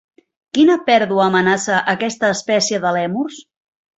[0.57, 3.37] Quina pèrdua amenaça aquesta espècie de lèmurs?